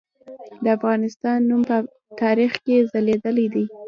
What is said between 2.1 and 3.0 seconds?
تاریخ کې